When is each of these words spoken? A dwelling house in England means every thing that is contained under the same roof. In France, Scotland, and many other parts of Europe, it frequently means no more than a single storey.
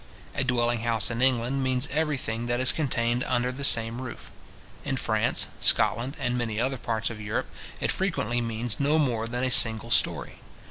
A 0.33 0.43
dwelling 0.43 0.79
house 0.79 1.11
in 1.11 1.21
England 1.21 1.61
means 1.61 1.87
every 1.91 2.17
thing 2.17 2.47
that 2.47 2.59
is 2.59 2.71
contained 2.71 3.23
under 3.25 3.51
the 3.51 3.63
same 3.63 4.01
roof. 4.01 4.31
In 4.83 4.97
France, 4.97 5.45
Scotland, 5.59 6.17
and 6.19 6.35
many 6.35 6.59
other 6.59 6.79
parts 6.79 7.11
of 7.11 7.21
Europe, 7.21 7.51
it 7.79 7.91
frequently 7.91 8.41
means 8.41 8.79
no 8.79 8.97
more 8.97 9.27
than 9.27 9.43
a 9.43 9.51
single 9.51 9.91
storey. 9.91 10.39